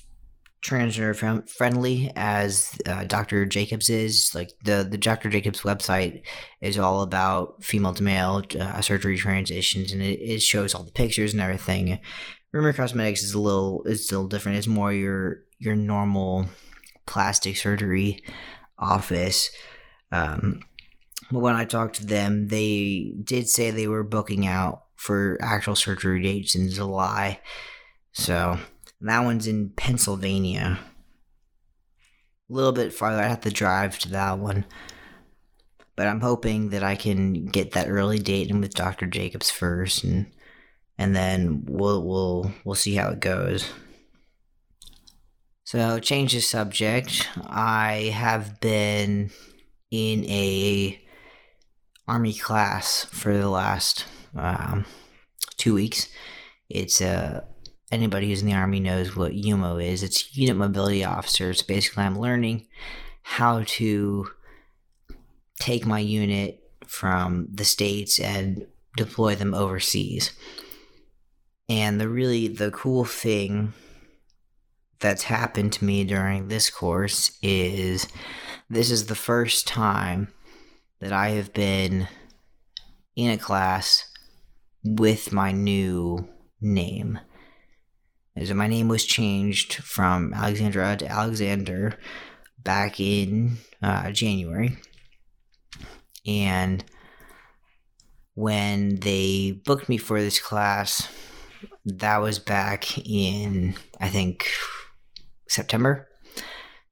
transgender 0.65 1.47
friendly 1.47 2.11
as 2.15 2.77
uh, 2.87 3.03
Dr. 3.03 3.45
Jacobs 3.45 3.89
is. 3.89 4.33
Like 4.33 4.51
the 4.63 4.85
the 4.89 4.97
Dr. 4.97 5.29
Jacobs 5.29 5.61
website 5.61 6.23
is 6.61 6.77
all 6.77 7.01
about 7.01 7.63
female 7.63 7.93
to 7.93 8.03
male 8.03 8.43
uh, 8.59 8.81
surgery 8.81 9.17
transitions, 9.17 9.91
and 9.91 10.01
it, 10.01 10.19
it 10.19 10.41
shows 10.41 10.73
all 10.73 10.83
the 10.83 10.91
pictures 10.91 11.33
and 11.33 11.41
everything. 11.41 11.99
Rumer 12.51 12.73
Cosmetics 12.73 13.21
is 13.21 13.33
a 13.33 13.39
little 13.39 13.83
is 13.83 14.05
still 14.05 14.27
different. 14.27 14.57
It's 14.57 14.67
more 14.67 14.91
your 14.91 15.43
your 15.59 15.75
normal 15.75 16.47
plastic 17.05 17.57
surgery 17.57 18.23
office. 18.79 19.51
Um, 20.11 20.61
but 21.31 21.39
when 21.39 21.55
I 21.55 21.65
talked 21.65 21.95
to 21.97 22.05
them, 22.05 22.47
they 22.47 23.13
did 23.23 23.49
say 23.49 23.71
they 23.71 23.87
were 23.87 24.03
booking 24.03 24.47
out 24.47 24.83
for 24.95 25.37
actual 25.41 25.75
surgery 25.75 26.21
dates 26.21 26.55
in 26.55 26.69
July. 26.69 27.39
So 28.13 28.57
that 29.01 29.23
one's 29.23 29.47
in 29.47 29.69
Pennsylvania. 29.69 30.79
A 32.49 32.53
little 32.53 32.71
bit 32.71 32.93
farther. 32.93 33.21
I 33.21 33.27
have 33.27 33.41
to 33.41 33.49
drive 33.49 33.99
to 33.99 34.09
that 34.09 34.39
one. 34.39 34.65
But 35.95 36.07
I'm 36.07 36.21
hoping 36.21 36.69
that 36.69 36.83
I 36.83 36.95
can 36.95 37.45
get 37.45 37.71
that 37.71 37.89
early 37.89 38.19
date 38.19 38.49
in 38.49 38.61
with 38.61 38.73
Dr. 38.73 39.05
Jacobs 39.05 39.49
first 39.49 40.03
and 40.03 40.27
and 40.97 41.15
then 41.15 41.63
we'll 41.67 42.03
we'll 42.03 42.51
we'll 42.63 42.75
see 42.75 42.95
how 42.95 43.09
it 43.09 43.19
goes. 43.19 43.69
So, 45.65 45.99
change 45.99 46.33
the 46.33 46.41
subject. 46.41 47.27
I 47.47 48.11
have 48.13 48.59
been 48.59 49.31
in 49.89 50.23
a 50.25 51.01
army 52.07 52.33
class 52.33 53.05
for 53.05 53.35
the 53.35 53.49
last 53.49 54.05
um, 54.35 54.85
two 55.57 55.73
weeks. 55.73 56.07
It's 56.69 57.01
a 57.01 57.47
anybody 57.91 58.29
who's 58.29 58.41
in 58.41 58.47
the 58.47 58.55
army 58.55 58.79
knows 58.79 59.15
what 59.15 59.33
UMO 59.33 59.77
is. 59.77 60.03
It's 60.03 60.35
unit 60.35 60.57
mobility 60.57 61.03
officers. 61.03 61.61
Basically, 61.61 62.03
I'm 62.03 62.19
learning 62.19 62.67
how 63.21 63.63
to 63.65 64.27
take 65.59 65.85
my 65.85 65.99
unit 65.99 66.61
from 66.87 67.47
the 67.51 67.65
states 67.65 68.19
and 68.19 68.67
deploy 68.97 69.35
them 69.35 69.53
overseas. 69.53 70.31
And 71.67 71.99
the 71.99 72.09
really 72.09 72.47
the 72.47 72.71
cool 72.71 73.05
thing 73.05 73.73
that's 74.99 75.23
happened 75.23 75.73
to 75.73 75.85
me 75.85 76.03
during 76.03 76.47
this 76.47 76.69
course 76.69 77.37
is 77.41 78.07
this 78.69 78.89
is 78.89 79.07
the 79.07 79.15
first 79.15 79.67
time 79.67 80.29
that 80.99 81.11
I 81.11 81.29
have 81.29 81.53
been 81.53 82.07
in 83.15 83.31
a 83.31 83.37
class 83.37 84.11
with 84.83 85.31
my 85.31 85.51
new 85.51 86.27
name. 86.61 87.19
So 88.43 88.53
my 88.53 88.67
name 88.67 88.89
was 88.89 89.05
changed 89.05 89.75
from 89.75 90.33
Alexandra 90.33 90.97
to 90.97 91.07
Alexander 91.07 91.97
back 92.61 92.99
in 92.99 93.57
uh, 93.81 94.11
January. 94.11 94.77
And 96.27 96.83
when 98.33 98.99
they 98.99 99.61
booked 99.65 99.87
me 99.87 99.97
for 99.97 100.19
this 100.19 100.39
class, 100.39 101.07
that 101.85 102.17
was 102.17 102.39
back 102.39 102.97
in, 103.07 103.75
I 104.01 104.09
think, 104.09 104.51
September 105.47 106.09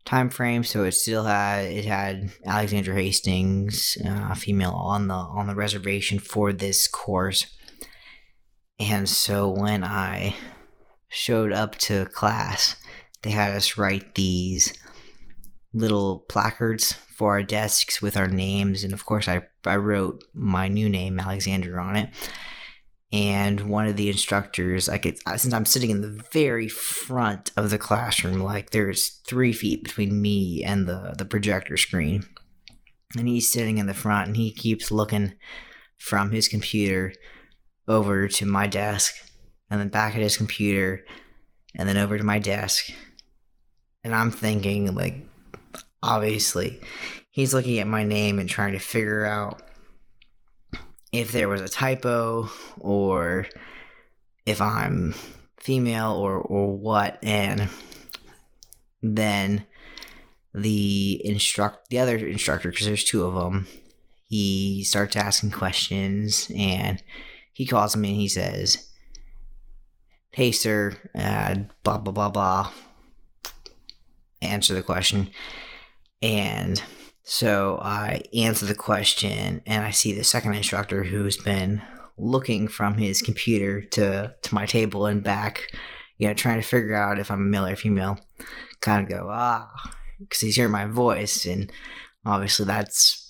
time 0.05 0.29
frame. 0.29 0.63
So 0.63 0.83
it 0.83 0.93
still 0.93 1.25
had 1.25 1.65
it 1.65 1.85
had 1.85 2.31
Alexandra 2.45 2.95
Hastings, 2.95 3.97
uh, 4.05 4.33
female, 4.35 4.71
on 4.71 5.07
the 5.07 5.13
on 5.13 5.47
the 5.47 5.55
reservation 5.55 6.19
for 6.19 6.53
this 6.53 6.87
course. 6.87 7.45
And 8.79 9.07
so 9.07 9.49
when 9.49 9.83
I 9.83 10.35
showed 11.13 11.53
up 11.53 11.77
to 11.77 12.05
class, 12.07 12.75
they 13.21 13.29
had 13.29 13.55
us 13.55 13.77
write 13.77 14.15
these 14.15 14.73
little 15.73 16.25
placards 16.27 16.93
for 16.93 17.31
our 17.31 17.43
desks 17.43 18.01
with 18.01 18.17
our 18.17 18.27
names. 18.27 18.83
And 18.83 18.93
of 18.93 19.05
course, 19.05 19.27
I, 19.27 19.43
I 19.65 19.77
wrote 19.77 20.23
my 20.33 20.67
new 20.67 20.89
name, 20.89 21.19
Alexander, 21.19 21.79
on 21.79 21.95
it. 21.95 22.09
And 23.11 23.69
one 23.69 23.87
of 23.87 23.95
the 23.95 24.09
instructors, 24.09 24.89
I 24.89 24.97
could, 24.97 25.17
since 25.37 25.53
I'm 25.53 25.65
sitting 25.65 25.91
in 25.91 26.01
the 26.01 26.23
very 26.31 26.67
front 26.67 27.51
of 27.55 27.69
the 27.69 27.77
classroom, 27.77 28.39
like 28.39 28.71
there's 28.71 29.21
three 29.27 29.53
feet 29.53 29.83
between 29.83 30.19
me 30.19 30.63
and 30.63 30.87
the, 30.87 31.13
the 31.15 31.25
projector 31.25 31.77
screen. 31.77 32.25
And 33.15 33.27
he's 33.27 33.51
sitting 33.53 33.77
in 33.77 33.85
the 33.85 33.93
front 33.93 34.29
and 34.29 34.37
he 34.37 34.51
keeps 34.51 34.91
looking 34.91 35.33
from 35.99 36.31
his 36.31 36.47
computer 36.47 37.13
over 37.87 38.27
to 38.27 38.45
my 38.47 38.65
desk 38.65 39.13
and 39.73 39.81
then 39.81 39.89
back 39.89 40.13
at 40.13 40.21
his 40.21 40.37
computer 40.37 41.03
and 41.73 41.89
then 41.89 41.97
over 41.97 42.15
to 42.15 42.23
my 42.23 42.37
desk. 42.37 42.91
And 44.03 44.13
I'm 44.13 44.29
thinking, 44.29 44.93
like, 44.93 45.25
obviously, 46.03 46.79
he's 47.31 47.55
looking 47.55 47.79
at 47.79 47.87
my 47.87 48.03
name 48.03 48.37
and 48.37 48.47
trying 48.47 48.73
to 48.73 48.79
figure 48.79 49.25
out 49.25 49.63
if 51.11 51.31
there 51.31 51.49
was 51.49 51.59
a 51.59 51.67
typo 51.67 52.51
or 52.79 53.47
if 54.45 54.61
I'm 54.61 55.15
female 55.57 56.11
or, 56.11 56.37
or 56.37 56.77
what. 56.77 57.17
And 57.23 57.67
then 59.01 59.65
the 60.53 61.19
instruct 61.25 61.89
the 61.89 61.97
other 61.97 62.15
instructor 62.15 62.69
because 62.69 62.85
there's 62.85 63.03
two 63.03 63.23
of 63.25 63.33
them 63.33 63.65
he 64.29 64.83
starts 64.83 65.15
asking 65.15 65.49
questions 65.49 66.51
and 66.55 67.01
he 67.53 67.65
calls 67.65 67.97
me 67.97 68.09
and 68.09 68.19
he 68.19 68.27
says 68.27 68.92
sir, 70.51 70.93
uh, 71.15 71.55
blah, 71.83 71.97
blah, 71.97 72.13
blah, 72.13 72.29
blah, 72.29 72.71
answer 74.41 74.73
the 74.73 74.83
question. 74.83 75.29
And 76.21 76.81
so 77.23 77.79
I 77.81 78.23
answer 78.33 78.65
the 78.65 78.75
question, 78.75 79.61
and 79.65 79.83
I 79.83 79.91
see 79.91 80.13
the 80.13 80.23
second 80.23 80.53
instructor 80.55 81.03
who's 81.03 81.37
been 81.37 81.81
looking 82.17 82.67
from 82.67 82.97
his 82.97 83.21
computer 83.21 83.81
to, 83.81 84.33
to 84.41 84.55
my 84.55 84.65
table 84.65 85.05
and 85.05 85.23
back, 85.23 85.71
you 86.17 86.27
know, 86.27 86.33
trying 86.33 86.61
to 86.61 86.67
figure 86.67 86.95
out 86.95 87.19
if 87.19 87.31
I'm 87.31 87.41
a 87.41 87.45
male 87.45 87.65
or 87.65 87.75
female. 87.75 88.19
Kind 88.81 89.03
of 89.03 89.09
go, 89.09 89.29
ah, 89.31 89.69
because 90.19 90.41
he's 90.41 90.55
hearing 90.55 90.71
my 90.71 90.85
voice, 90.85 91.45
and 91.45 91.71
obviously 92.25 92.65
that's 92.65 93.22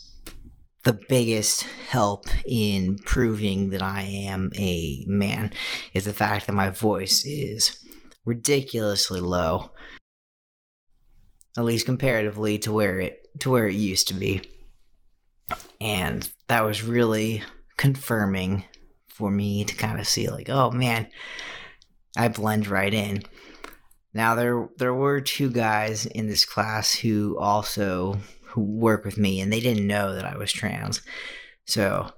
the 0.84 1.00
biggest 1.08 1.63
help 1.90 2.25
in 2.46 2.98
proving 2.98 3.70
that 3.70 3.82
I 3.82 4.02
am 4.02 4.52
a 4.56 5.06
man 5.08 5.52
is 5.94 6.06
the 6.06 6.13
fact 6.13 6.48
that 6.48 6.54
my 6.54 6.70
voice 6.70 7.25
is 7.25 7.80
ridiculously 8.25 9.22
low. 9.22 9.72
At 11.58 11.66
least 11.66 11.86
comparatively 11.86 12.58
to 12.60 12.74
where 12.74 13.00
it 13.00 13.20
to 13.40 13.50
where 13.50 13.68
it 13.68 13.75
used 13.75 14.08
to 14.10 14.13
be. 14.13 14.42
And 15.80 16.30
that 16.48 16.66
was 16.66 16.84
really 16.84 17.44
confirming 17.78 18.66
for 19.08 19.30
me 19.30 19.63
to 19.63 19.75
kind 19.75 20.00
of 20.00 20.08
see 20.08 20.28
like, 20.30 20.50
oh 20.50 20.72
man, 20.72 21.08
I 22.18 22.28
blend 22.28 22.68
right 22.68 22.94
in. 22.94 23.24
Now 24.13 24.36
there 24.36 24.68
there 24.78 24.94
were 24.94 25.22
two 25.22 25.50
guys 25.52 26.06
in 26.08 26.28
this 26.28 26.46
class 26.46 26.94
who 26.94 27.38
also 27.40 28.18
who 28.53 28.62
work 28.62 29.03
with 29.03 29.17
me, 29.17 29.41
and 29.41 29.51
they 29.51 29.60
didn't 29.60 29.88
know 29.88 30.13
that 30.13 30.25
I 30.25 30.38
was 30.38 30.51
trans. 30.51 31.01
So 31.65 32.12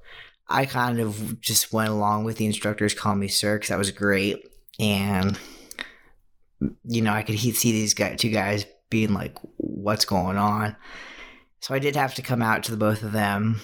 I 0.47 0.65
kind 0.65 0.99
of 0.99 1.39
just 1.41 1.71
went 1.71 1.89
along 1.89 2.25
with 2.25 2.37
the 2.37 2.45
instructors 2.45 2.93
calling 2.93 3.19
me 3.19 3.27
sir 3.27 3.55
because 3.55 3.69
that 3.69 3.77
was 3.77 3.91
great, 3.91 4.45
and 4.79 5.39
you 6.83 7.01
know 7.01 7.13
I 7.13 7.23
could 7.23 7.39
see 7.39 7.71
these 7.71 7.93
two 7.93 8.29
guys 8.29 8.65
being 8.89 9.13
like, 9.13 9.37
"What's 9.57 10.05
going 10.05 10.37
on?" 10.37 10.75
So 11.61 11.73
I 11.73 11.79
did 11.79 11.95
have 11.95 12.15
to 12.15 12.21
come 12.21 12.41
out 12.41 12.63
to 12.63 12.71
the 12.71 12.77
both 12.77 13.01
of 13.01 13.11
them, 13.11 13.61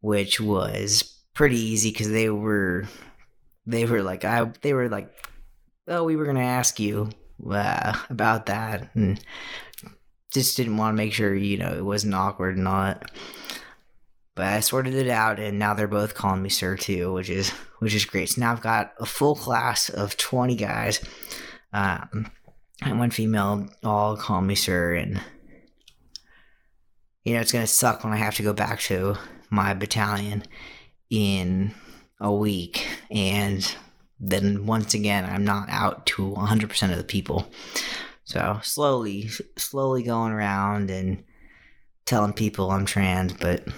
which 0.00 0.40
was 0.40 1.18
pretty 1.34 1.58
easy 1.58 1.90
because 1.90 2.10
they 2.10 2.30
were 2.30 2.84
they 3.66 3.84
were 3.84 4.02
like 4.02 4.24
I 4.24 4.44
they 4.62 4.74
were 4.74 4.88
like, 4.88 5.12
"Oh, 5.88 6.04
we 6.04 6.16
were 6.16 6.26
gonna 6.26 6.40
ask 6.40 6.78
you." 6.78 7.10
Uh, 7.50 7.92
about 8.08 8.46
that 8.46 8.88
and 8.94 9.18
just 10.32 10.56
didn't 10.56 10.76
want 10.76 10.94
to 10.94 10.96
make 10.96 11.12
sure, 11.12 11.34
you 11.34 11.58
know, 11.58 11.72
it 11.72 11.84
wasn't 11.84 12.14
awkward 12.14 12.56
and 12.56 12.64
not. 12.64 13.10
But 14.34 14.46
I 14.46 14.60
sorted 14.60 14.94
it 14.94 15.08
out, 15.08 15.38
and 15.38 15.58
now 15.58 15.74
they're 15.74 15.86
both 15.86 16.14
calling 16.14 16.42
me 16.42 16.48
sir 16.48 16.76
too, 16.76 17.12
which 17.12 17.28
is 17.28 17.50
which 17.80 17.94
is 17.94 18.06
great. 18.06 18.30
So 18.30 18.40
now 18.40 18.52
I've 18.52 18.62
got 18.62 18.94
a 18.98 19.04
full 19.04 19.34
class 19.34 19.90
of 19.90 20.16
twenty 20.16 20.56
guys. 20.56 21.00
Um, 21.74 22.30
and 22.80 22.98
one 22.98 23.10
female 23.10 23.68
all 23.84 24.16
call 24.16 24.40
me 24.40 24.54
sir, 24.54 24.94
and 24.94 25.20
you 27.24 27.34
know 27.34 27.40
it's 27.40 27.52
gonna 27.52 27.66
suck 27.66 28.04
when 28.04 28.14
I 28.14 28.16
have 28.16 28.36
to 28.36 28.42
go 28.42 28.54
back 28.54 28.80
to 28.82 29.16
my 29.50 29.74
battalion 29.74 30.44
in 31.10 31.74
a 32.18 32.32
week, 32.32 32.86
and 33.10 33.76
then 34.18 34.64
once 34.64 34.94
again 34.94 35.26
I'm 35.26 35.44
not 35.44 35.68
out 35.68 36.06
to 36.06 36.22
100% 36.22 36.90
of 36.90 36.96
the 36.96 37.04
people. 37.04 37.50
So 38.32 38.60
slowly, 38.62 39.28
slowly 39.58 40.02
going 40.02 40.32
around 40.32 40.90
and 40.90 41.22
telling 42.06 42.32
people 42.32 42.70
I'm 42.70 42.86
trans, 42.86 43.34
but 43.34 43.68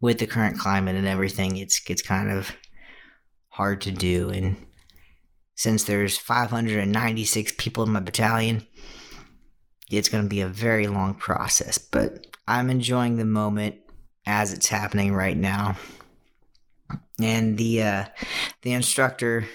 with 0.00 0.18
the 0.18 0.26
current 0.26 0.58
climate 0.58 0.96
and 0.96 1.06
everything, 1.06 1.58
it's 1.58 1.78
it's 1.90 2.00
kind 2.00 2.30
of 2.30 2.56
hard 3.50 3.82
to 3.82 3.90
do. 3.90 4.30
And 4.30 4.56
since 5.54 5.84
there's 5.84 6.16
596 6.16 7.52
people 7.58 7.84
in 7.84 7.90
my 7.90 8.00
battalion, 8.00 8.66
it's 9.90 10.08
going 10.08 10.24
to 10.24 10.30
be 10.30 10.40
a 10.40 10.48
very 10.48 10.86
long 10.86 11.12
process. 11.12 11.76
But 11.76 12.26
I'm 12.48 12.70
enjoying 12.70 13.18
the 13.18 13.26
moment 13.26 13.74
as 14.24 14.54
it's 14.54 14.68
happening 14.68 15.12
right 15.12 15.36
now. 15.36 15.76
And 17.20 17.58
the 17.58 17.82
uh, 17.82 18.04
the 18.62 18.72
instructor 18.72 19.46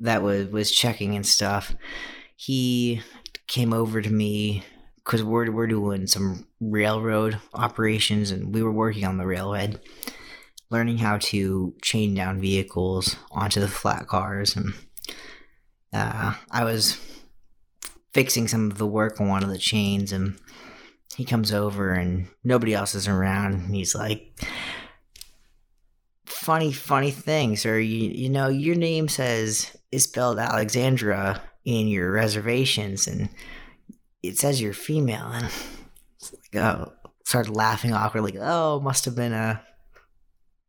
that 0.00 0.22
was 0.22 0.46
was 0.46 0.72
checking 0.72 1.14
and 1.14 1.26
stuff, 1.26 1.76
he 2.44 3.00
came 3.46 3.72
over 3.72 4.02
to 4.02 4.10
me 4.10 4.64
because 4.96 5.22
we're 5.22 5.48
we're 5.52 5.68
doing 5.68 6.08
some 6.08 6.48
railroad 6.60 7.38
operations 7.54 8.32
and 8.32 8.52
we 8.52 8.64
were 8.64 8.72
working 8.72 9.04
on 9.04 9.16
the 9.16 9.26
railhead, 9.26 9.80
learning 10.68 10.98
how 10.98 11.18
to 11.18 11.72
chain 11.82 12.14
down 12.14 12.40
vehicles 12.40 13.14
onto 13.30 13.60
the 13.60 13.68
flat 13.68 14.08
cars, 14.08 14.56
and 14.56 14.74
uh, 15.92 16.34
I 16.50 16.64
was 16.64 16.98
fixing 18.12 18.48
some 18.48 18.72
of 18.72 18.78
the 18.78 18.88
work 18.88 19.20
on 19.20 19.28
one 19.28 19.44
of 19.44 19.50
the 19.50 19.56
chains, 19.56 20.10
and 20.10 20.36
he 21.14 21.24
comes 21.24 21.52
over 21.52 21.92
and 21.92 22.26
nobody 22.42 22.74
else 22.74 22.96
is 22.96 23.06
around, 23.06 23.52
and 23.54 23.74
he's 23.74 23.94
like. 23.94 24.36
Funny, 26.24 26.72
funny 26.72 27.12
thing, 27.12 27.56
sir. 27.56 27.78
You, 27.78 28.10
you 28.10 28.28
know, 28.28 28.48
your 28.48 28.74
name 28.74 29.06
says 29.06 29.76
is 29.92 30.04
spelled 30.04 30.40
Alexandra 30.40 31.40
in 31.64 31.88
your 31.88 32.10
reservations, 32.12 33.06
and 33.06 33.28
it 34.22 34.38
says 34.38 34.60
you're 34.60 34.72
female, 34.72 35.26
and 35.26 35.50
like, 36.32 36.62
oh, 36.62 36.92
started 37.24 37.54
laughing 37.54 37.92
awkwardly. 37.92 38.38
Oh, 38.38 38.80
must 38.80 39.04
have 39.04 39.16
been 39.16 39.32
a 39.32 39.62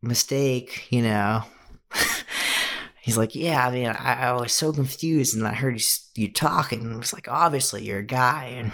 mistake, 0.01 0.87
you 0.91 1.01
know. 1.01 1.43
He's 3.01 3.17
like, 3.17 3.35
yeah, 3.35 3.67
I 3.67 3.71
mean, 3.71 3.87
I, 3.87 4.29
I, 4.29 4.31
was 4.33 4.53
so 4.53 4.71
confused, 4.71 5.35
and 5.35 5.45
I 5.45 5.53
heard 5.53 5.79
you, 5.79 5.85
you 6.15 6.31
talking, 6.31 6.81
and 6.81 6.93
it 6.93 6.97
was 6.97 7.11
like, 7.11 7.27
obviously 7.27 7.83
you're 7.83 7.99
a 7.99 8.03
guy, 8.03 8.45
and 8.55 8.71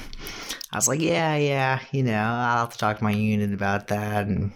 I 0.71 0.77
was 0.77 0.87
like, 0.87 1.01
yeah, 1.01 1.35
yeah, 1.35 1.79
you 1.91 2.03
know, 2.03 2.21
I'll 2.21 2.59
have 2.59 2.73
to 2.73 2.77
talk 2.77 2.99
to 2.99 3.03
my 3.03 3.11
unit 3.11 3.53
about 3.53 3.87
that, 3.87 4.27
and 4.27 4.51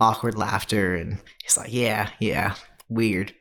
awkward 0.00 0.36
laughter, 0.36 0.96
and 0.96 1.18
he's 1.40 1.56
like, 1.56 1.72
yeah, 1.72 2.10
yeah, 2.18 2.56
weird. 2.88 3.32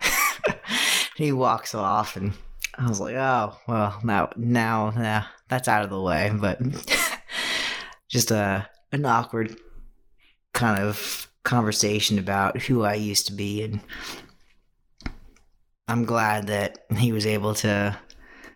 he 1.15 1.31
walks 1.31 1.74
off, 1.74 2.15
and 2.15 2.34
I 2.79 2.88
was 2.88 3.01
like, 3.01 3.15
oh, 3.15 3.57
well, 3.67 4.00
now, 4.05 4.29
now, 4.38 4.91
now 4.91 5.27
that's 5.50 5.67
out 5.67 5.83
of 5.83 5.89
the 5.89 6.00
way. 6.00 6.31
But 6.33 6.59
just 8.07 8.31
a 8.31 8.69
an 8.91 9.05
awkward 9.05 9.57
kind 10.53 10.81
of 10.81 11.29
conversation 11.43 12.17
about 12.17 12.62
who 12.62 12.83
I 12.83 12.93
used 12.93 13.27
to 13.27 13.33
be, 13.33 13.63
and 13.63 13.81
I'm 15.89 16.05
glad 16.05 16.48
that 16.48 16.85
he 16.98 17.11
was 17.11 17.25
able 17.25 17.53
to 17.55 17.98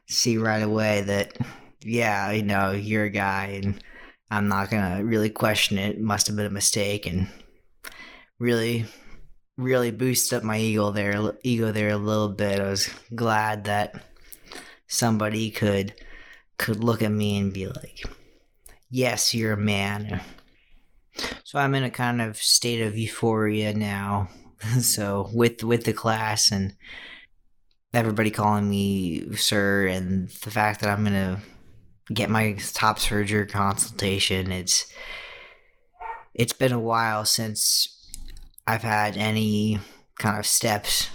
see 0.07 0.37
right 0.37 0.63
away 0.63 1.01
that, 1.01 1.37
yeah, 1.81 2.31
you 2.31 2.43
know, 2.43 2.71
you're 2.71 3.05
a 3.05 3.09
guy, 3.09 3.59
and 3.61 3.83
I'm 4.31 4.47
not 4.47 4.71
gonna 4.71 5.03
really 5.03 5.29
question 5.29 5.77
it. 5.77 5.97
it 5.97 6.01
must 6.01 6.27
have 6.27 6.37
been 6.37 6.45
a 6.45 6.49
mistake, 6.49 7.05
and 7.05 7.27
really 8.39 8.85
really 9.57 9.91
boosted 9.91 10.37
up 10.37 10.43
my 10.43 10.57
ego 10.57 10.89
there 10.89 11.37
ego 11.43 11.73
there 11.73 11.89
a 11.89 11.97
little 11.97 12.29
bit. 12.29 12.61
I 12.61 12.69
was 12.69 12.89
glad 13.13 13.65
that 13.65 14.01
somebody 14.93 15.49
could 15.49 15.93
could 16.57 16.83
look 16.83 17.01
at 17.01 17.11
me 17.11 17.37
and 17.37 17.51
be 17.51 17.67
like, 17.67 18.03
"Yes, 18.89 19.33
you're 19.33 19.53
a 19.53 19.57
man." 19.57 20.21
So 21.43 21.59
I'm 21.59 21.75
in 21.75 21.83
a 21.83 21.89
kind 21.89 22.21
of 22.21 22.37
state 22.37 22.81
of 22.81 22.97
euphoria 22.97 23.73
now. 23.73 24.29
so 24.79 25.29
with 25.33 25.63
with 25.63 25.85
the 25.85 25.93
class 25.93 26.51
and 26.51 26.75
everybody 27.93 28.31
calling 28.31 28.69
me 28.69 29.35
sir 29.35 29.87
and 29.87 30.29
the 30.29 30.51
fact 30.51 30.81
that 30.81 30.89
I'm 30.89 31.03
going 31.03 31.13
to 31.13 31.39
get 32.13 32.29
my 32.29 32.57
top 32.73 32.99
surgery 32.99 33.47
consultation, 33.47 34.51
it's 34.51 34.91
it's 36.33 36.53
been 36.53 36.71
a 36.71 36.79
while 36.79 37.25
since 37.25 37.89
I've 38.65 38.83
had 38.83 39.17
any 39.17 39.79
kind 40.19 40.39
of 40.39 40.45
steps 40.45 41.09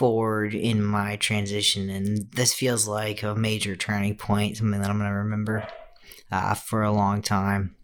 forward 0.00 0.54
in 0.54 0.82
my 0.82 1.14
transition, 1.16 1.90
and 1.90 2.32
this 2.32 2.54
feels 2.54 2.88
like 2.88 3.22
a 3.22 3.34
major 3.34 3.76
turning 3.76 4.16
point, 4.16 4.56
something 4.56 4.80
that 4.80 4.88
I'm 4.88 4.96
going 4.96 5.10
to 5.10 5.14
remember 5.14 5.68
uh, 6.32 6.54
for 6.54 6.82
a 6.82 6.90
long 6.90 7.20
time. 7.20 7.76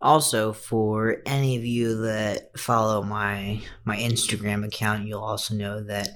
Also, 0.00 0.52
for 0.52 1.16
any 1.26 1.56
of 1.56 1.64
you 1.64 2.02
that 2.02 2.56
follow 2.56 3.02
my 3.02 3.60
my 3.84 3.96
Instagram 3.96 4.64
account, 4.64 5.08
you'll 5.08 5.20
also 5.20 5.52
know 5.52 5.82
that 5.82 6.10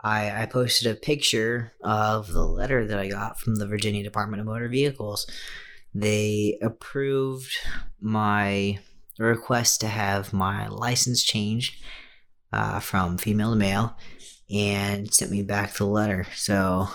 I, 0.00 0.42
I 0.42 0.46
posted 0.46 0.92
a 0.92 0.94
picture 0.94 1.72
of 1.82 2.32
the 2.32 2.46
letter 2.46 2.86
that 2.86 3.00
I 3.00 3.08
got 3.08 3.40
from 3.40 3.56
the 3.56 3.66
Virginia 3.66 4.04
Department 4.04 4.40
of 4.40 4.46
Motor 4.46 4.68
Vehicles. 4.68 5.26
They 5.92 6.56
approved 6.62 7.52
my 8.00 8.78
request 9.18 9.80
to 9.80 9.88
have 9.88 10.32
my 10.32 10.68
license 10.68 11.24
changed 11.24 11.82
uh, 12.52 12.78
from 12.78 13.18
female 13.18 13.50
to 13.50 13.56
male 13.56 13.96
and 14.52 15.12
sent 15.12 15.30
me 15.30 15.42
back 15.42 15.74
the 15.74 15.84
letter. 15.86 16.26
So 16.34 16.88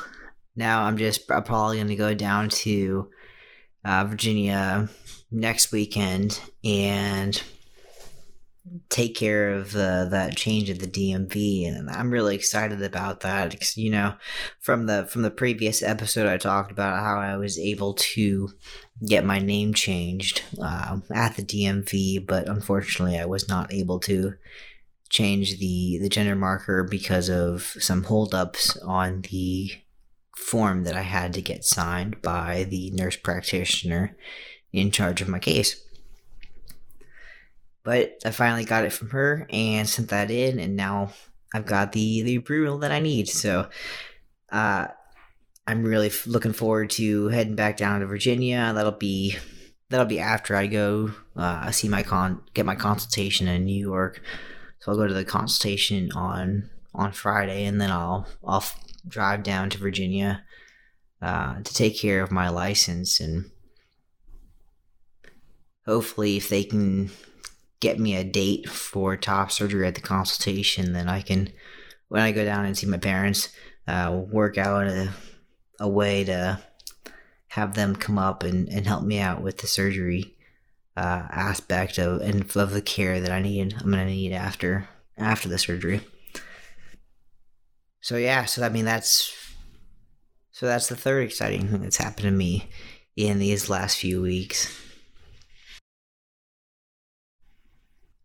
now 0.56 0.84
I'm 0.84 0.98
just 0.98 1.30
I'm 1.30 1.44
probably 1.44 1.78
going 1.78 1.88
to 1.88 1.96
go 1.96 2.14
down 2.14 2.50
to 2.50 3.10
uh, 3.84 4.06
Virginia 4.06 4.90
next 5.32 5.72
weekend 5.72 6.40
and 6.64 7.42
take 8.90 9.16
care 9.16 9.52
of 9.52 9.72
the, 9.72 10.08
that 10.10 10.36
change 10.36 10.70
at 10.70 10.80
the 10.80 10.88
DMV, 10.88 11.68
and 11.68 11.90
I'm 11.90 12.10
really 12.10 12.36
excited 12.36 12.82
about 12.82 13.22
that. 13.22 13.78
You 13.78 13.92
know, 13.92 14.16
from 14.60 14.88
the 14.88 15.06
from 15.06 15.22
the 15.22 15.32
previous 15.32 15.84
episode, 15.84 16.28
I 16.28 16.38
talked 16.38 16.72
about 16.72 17.00
how 17.00 17.20
I 17.20 17.38
was 17.38 17.60
able 17.60 17.94
to 17.94 18.50
get 19.06 19.26
my 19.26 19.40
name 19.40 19.74
changed 19.74 20.42
uh, 20.62 20.98
at 21.14 21.36
the 21.36 21.44
DMV, 21.44 22.26
but 22.26 22.50
unfortunately, 22.50 23.20
I 23.20 23.26
was 23.26 23.48
not 23.48 23.74
able 23.74 24.00
to 24.02 24.34
change 25.10 25.60
the 25.60 25.98
the 26.02 26.10
gender 26.10 26.36
marker 26.36 26.84
because 26.84 27.30
of 27.30 27.76
some 27.80 28.04
holdups 28.04 28.78
on 28.78 29.22
the 29.32 29.72
form 30.36 30.84
that 30.84 30.96
I 30.96 31.02
had 31.02 31.34
to 31.34 31.42
get 31.42 31.64
signed 31.64 32.22
by 32.22 32.66
the 32.70 32.92
nurse 32.92 33.16
practitioner 33.16 34.18
in 34.74 34.92
charge 34.92 35.22
of 35.22 35.30
my 35.30 35.40
case. 35.40 35.82
But 37.84 38.20
I 38.26 38.32
finally 38.32 38.66
got 38.66 38.84
it 38.84 38.94
from 38.94 39.12
her 39.12 39.48
and 39.50 39.88
sent 39.88 40.10
that 40.10 40.32
in, 40.32 40.60
and 40.60 40.76
now 40.76 41.14
I've 41.54 41.66
got 41.66 41.92
the 41.92 42.24
the 42.24 42.36
approval 42.36 42.80
that 42.80 42.92
I 42.92 43.00
need. 43.00 43.30
So, 43.30 43.70
uh, 44.52 44.88
I'm 45.68 45.84
really 45.84 46.08
f- 46.08 46.28
looking 46.28 46.54
forward 46.54 46.90
to 46.92 47.28
heading 47.28 47.56
back 47.56 47.78
down 47.78 48.02
to 48.02 48.08
Virginia. 48.08 48.72
That'll 48.74 48.92
be 48.92 49.38
that'll 49.90 50.06
be 50.08 50.20
after 50.20 50.56
I 50.56 50.68
go 50.68 51.12
uh, 51.36 51.70
see 51.72 51.88
my 51.88 52.04
con 52.04 52.42
get 52.54 52.66
my 52.66 52.76
consultation 52.76 53.48
in 53.48 53.66
New 53.66 53.80
York 53.80 54.22
so 54.86 54.92
I'll 54.92 54.98
go 55.00 55.08
to 55.08 55.16
the 55.16 55.26
consultation 55.26 56.12
on 56.14 56.70
on 56.94 57.12
Friday, 57.12 57.66
and 57.66 57.82
then 57.82 57.90
I'll 57.90 58.28
I'll 58.46 58.64
drive 59.08 59.42
down 59.42 59.72
to 59.72 59.80
Virginia 59.80 60.44
uh, 61.24 61.56
to 61.56 61.74
take 61.74 61.98
care 61.98 62.22
of 62.22 62.32
my 62.32 62.50
license, 62.50 63.20
and 63.20 63.50
hopefully, 65.88 66.38
if 66.38 66.50
they 66.50 66.64
can 66.64 67.10
get 67.80 68.00
me 68.00 68.16
a 68.16 68.24
date 68.24 68.70
for 68.70 69.18
top 69.18 69.52
surgery 69.52 69.88
at 69.88 69.96
the 69.96 70.02
consultation, 70.02 70.94
then 70.94 71.10
I 71.10 71.22
can, 71.22 71.52
when 72.10 72.22
I 72.22 72.32
go 72.32 72.46
down 72.46 72.66
and 72.66 72.78
see 72.78 72.86
my 72.86 72.98
parents, 72.98 73.50
uh, 73.88 74.22
work 74.32 74.60
out 74.60 74.86
a, 74.86 75.10
a 75.80 75.90
way 75.90 76.24
to 76.26 76.62
have 77.48 77.74
them 77.74 77.96
come 77.96 78.20
up 78.20 78.44
and, 78.44 78.70
and 78.70 78.86
help 78.86 79.04
me 79.04 79.20
out 79.20 79.42
with 79.42 79.58
the 79.58 79.68
surgery 79.68 80.35
uh, 80.98 81.28
aspect 81.30 81.98
of 81.98 82.22
and 82.22 82.44
of 82.56 82.72
the 82.72 82.82
care 82.82 83.20
that 83.20 83.32
I 83.32 83.42
need. 83.42 83.74
I'm 83.80 83.92
gonna 83.92 84.06
need 84.06 84.34
after 84.34 84.88
after 85.18 85.50
the 85.50 85.58
surgery. 85.58 86.02
So 88.02 88.18
yeah, 88.18 88.46
so 88.46 88.64
I 88.64 88.70
mean 88.70 88.86
that's 88.86 89.34
so 90.52 90.66
that's 90.66 90.88
the 90.88 90.96
third 90.96 91.24
exciting 91.24 91.68
thing 91.68 91.82
that's 91.82 91.98
happened 91.98 92.26
to 92.26 92.32
me 92.32 92.70
in 93.16 93.40
these 93.40 93.70
last 93.70 93.98
few 93.98 94.22
weeks. 94.22 94.82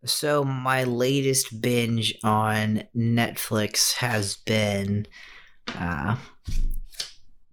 So 0.03 0.43
my 0.43 0.83
latest 0.83 1.61
binge 1.61 2.15
on 2.23 2.83
Netflix 2.95 3.95
has 3.95 4.37
been 4.37 5.05
uh, 5.75 6.15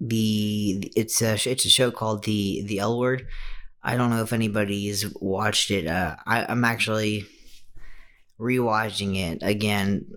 the 0.00 0.92
it's 0.96 1.20
a 1.20 1.34
it's 1.50 1.64
a 1.64 1.70
show 1.70 1.90
called 1.90 2.24
the 2.24 2.62
the 2.62 2.78
L 2.78 2.98
Word. 2.98 3.26
I 3.82 3.96
don't 3.96 4.10
know 4.10 4.22
if 4.22 4.32
anybody's 4.32 5.12
watched 5.20 5.70
it. 5.70 5.86
Uh, 5.86 6.16
I, 6.26 6.46
I'm 6.46 6.64
actually 6.64 7.26
rewatching 8.38 9.16
it 9.16 9.42
again. 9.42 10.12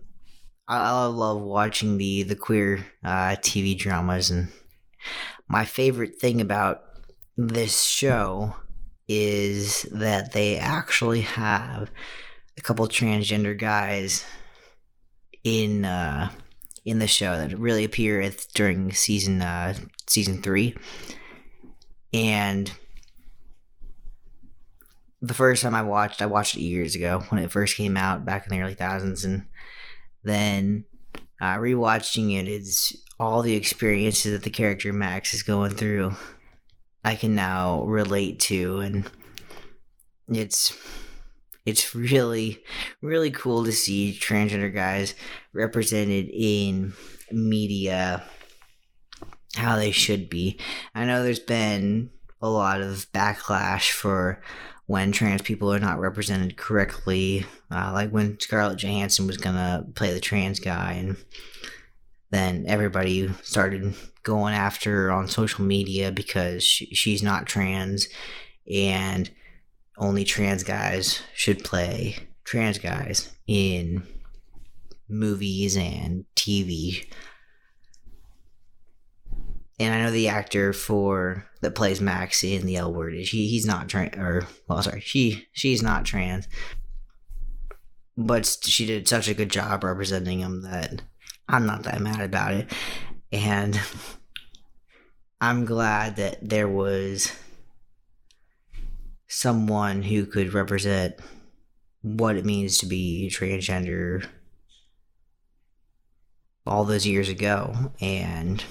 I, 0.68 0.90
I 0.90 1.06
love 1.06 1.42
watching 1.42 1.98
the 1.98 2.24
the 2.24 2.36
queer 2.36 2.86
uh, 3.04 3.36
TV 3.42 3.78
dramas, 3.78 4.32
and 4.32 4.50
my 5.48 5.66
favorite 5.66 6.20
thing 6.20 6.42
about 6.42 6.84
this 7.38 7.84
show 7.84 8.56
is 9.08 9.84
that 9.92 10.32
they 10.34 10.58
actually 10.58 11.22
have 11.22 11.92
a 12.58 12.62
couple 12.62 12.88
transgender 12.88 13.58
guys 13.58 14.26
in 15.44 15.86
uh, 15.86 16.32
in 16.86 17.00
the 17.00 17.08
show 17.08 17.38
that 17.38 17.58
really 17.58 17.84
appear 17.84 18.32
during 18.54 18.92
season 18.92 19.42
uh, 19.42 19.74
season 20.08 20.42
three, 20.42 20.76
and 22.14 22.72
the 25.22 25.34
first 25.34 25.62
time 25.62 25.76
I 25.76 25.84
watched, 25.84 26.22
I 26.22 26.26
watched 26.26 26.56
it 26.56 26.62
years 26.62 26.96
ago 26.96 27.24
when 27.30 27.42
it 27.42 27.52
first 27.52 27.78
came 27.78 27.96
out 27.96 28.26
back 28.26 28.46
in 28.46 28.56
the 28.56 28.64
early 28.64 28.74
thousands, 28.74 29.24
and 29.24 29.46
then 30.24 30.86
uh, 31.40 31.58
rewatching 31.58 32.40
it 32.40 32.48
is 32.48 33.04
all 33.20 33.42
the 33.42 33.54
experiences 33.54 34.32
that 34.32 34.44
the 34.44 34.50
character 34.50 34.92
Max 34.92 35.34
is 35.34 35.44
going 35.44 35.72
through. 35.72 36.16
I 37.04 37.16
can 37.16 37.36
now 37.36 37.84
relate 37.84 38.40
to, 38.42 38.80
and 38.80 39.10
it's 40.28 40.76
it's 41.64 41.94
really 41.94 42.64
really 43.02 43.30
cool 43.30 43.64
to 43.66 43.72
see 43.72 44.18
transgender 44.20 44.74
guys 44.74 45.14
represented 45.54 46.30
in 46.34 46.94
media 47.32 48.24
how 49.56 49.76
they 49.76 49.92
should 49.92 50.30
be. 50.30 50.60
I 50.96 51.06
know 51.06 51.24
there's 51.24 51.40
been 51.40 52.10
a 52.42 52.50
lot 52.50 52.82
of 52.82 53.12
backlash 53.12 53.92
for 53.92 54.42
when 54.92 55.14
trans 55.14 55.42
people 55.42 55.74
are 55.74 55.80
not 55.80 56.02
represented 56.02 56.58
correctly, 56.58 57.46
uh, 57.72 57.92
like 57.94 58.10
when 58.10 58.38
Scarlett 58.42 58.78
Johansson 58.78 59.26
was 59.26 59.38
gonna 59.38 59.86
play 59.96 60.14
the 60.14 60.20
trans 60.20 60.60
guy, 60.60 60.92
and 61.00 61.16
then 62.30 62.66
everybody 62.68 63.30
started 63.42 63.96
going 64.24 64.54
after 64.54 65.04
her 65.04 65.12
on 65.14 65.30
social 65.30 65.64
media 65.64 66.12
because 66.12 66.62
she, 66.62 66.88
she's 66.88 67.24
not 67.24 67.46
trans, 67.46 68.10
and 68.70 69.32
only 69.98 70.26
trans 70.26 70.62
guys 70.62 71.22
should 71.34 71.64
play 71.64 72.18
trans 72.44 72.78
guys 72.78 73.34
in 73.48 74.04
movies 75.08 75.78
and 75.78 76.26
TV. 76.36 77.10
And 79.82 79.96
I 79.96 80.04
know 80.04 80.12
the 80.12 80.28
actor 80.28 80.74
for 80.74 81.48
that 81.62 81.74
plays 81.74 82.00
Max 82.00 82.44
in 82.44 82.68
the 82.68 82.76
L 82.76 82.94
Word. 82.94 83.16
He 83.16 83.48
he's 83.48 83.66
not 83.66 83.90
trans, 83.90 84.16
or 84.16 84.48
well, 84.68 84.84
sorry, 84.84 85.02
she 85.02 85.48
she's 85.54 85.82
not 85.82 86.06
trans, 86.06 86.48
but 88.16 88.46
she 88.64 88.86
did 88.86 89.08
such 89.08 89.28
a 89.28 89.34
good 89.34 89.50
job 89.50 89.84
representing 89.84 90.38
him 90.38 90.62
that 90.62 91.02
I'm 91.50 91.66
not 91.66 91.82
that 91.84 92.00
mad 92.00 92.22
about 92.22 92.54
it, 92.54 92.72
and 93.32 93.80
I'm 95.42 95.66
glad 95.66 96.18
that 96.18 96.48
there 96.48 96.68
was 96.68 97.32
someone 99.28 100.04
who 100.04 100.28
could 100.28 100.54
represent 100.54 101.16
what 102.04 102.36
it 102.36 102.46
means 102.46 102.78
to 102.78 102.86
be 102.86 103.32
transgender 103.34 104.28
all 106.68 106.84
those 106.86 107.08
years 107.08 107.30
ago 107.30 107.92
and 108.00 108.64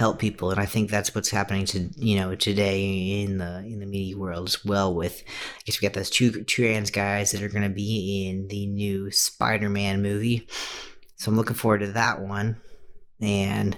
help 0.00 0.18
people. 0.18 0.50
And 0.50 0.58
i 0.58 0.64
think 0.64 0.90
that's 0.90 1.14
what's 1.14 1.30
happening 1.30 1.66
to 1.66 1.90
you 1.96 2.16
know 2.16 2.34
today 2.34 3.22
in 3.22 3.36
the 3.36 3.58
in 3.58 3.80
the 3.80 3.86
media 3.86 4.16
world 4.16 4.48
as 4.48 4.64
well 4.64 4.94
with 4.94 5.22
i 5.26 5.60
guess 5.66 5.78
we 5.78 5.86
got 5.86 5.92
those 5.92 6.08
two 6.08 6.42
trans 6.44 6.90
guys 6.90 7.32
that 7.32 7.42
are 7.42 7.50
going 7.50 7.68
to 7.68 7.68
be 7.68 8.26
in 8.26 8.48
the 8.48 8.66
new 8.66 9.10
spider-man 9.10 10.02
movie. 10.02 10.48
So 11.16 11.30
i'm 11.30 11.36
looking 11.36 11.54
forward 11.54 11.80
to 11.80 11.92
that 11.92 12.20
one. 12.20 12.56
And 13.20 13.74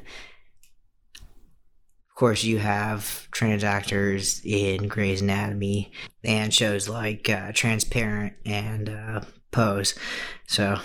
of 2.13 2.15
course, 2.15 2.45
you 2.45 2.59
have 2.59 3.27
trans 3.33 3.65
actors 3.65 4.41
in 4.45 4.87
Grey's 4.87 5.23
Anatomy 5.23 5.91
and 6.23 6.55
shows 6.55 6.89
like 6.89 7.29
uh, 7.29 7.51
Transparent 7.53 8.35
and 8.47 8.89
uh, 8.89 9.23
Pose. 9.51 9.99
So, 10.47 10.79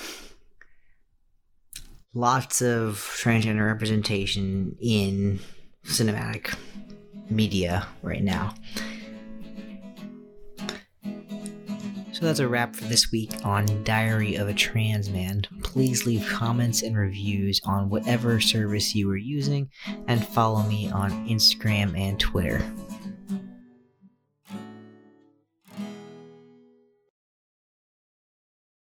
lots 2.17 2.63
of 2.63 2.95
transgender 3.21 3.67
representation 3.67 4.75
in 4.81 5.39
cinematic 5.85 6.57
media 7.29 7.87
right 8.01 8.23
now. 8.23 8.55
So 12.11 12.25
that's 12.25 12.39
a 12.39 12.47
wrap 12.47 12.75
for 12.75 12.85
this 12.85 13.11
week 13.11 13.31
on 13.45 13.83
Diary 13.83 14.35
of 14.37 14.47
a 14.47 14.53
Trans 14.53 15.11
Man. 15.11 15.43
Please 15.61 16.07
leave 16.07 16.27
comments 16.27 16.81
and 16.81 16.97
reviews 16.97 17.61
on 17.63 17.89
whatever 17.89 18.39
service 18.39 18.95
you 18.95 19.07
are 19.11 19.15
using 19.15 19.69
and 20.07 20.27
follow 20.27 20.63
me 20.63 20.89
on 20.89 21.11
Instagram 21.27 21.95
and 21.95 22.19
Twitter. 22.19 22.59